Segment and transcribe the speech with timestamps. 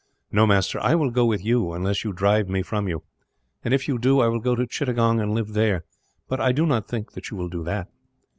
[0.31, 3.03] No, master, I will go with you, unless you drive me from you;
[3.63, 5.83] if you do, I will go to Chittagong, and live there,
[6.27, 7.87] but I do not think that you will do that."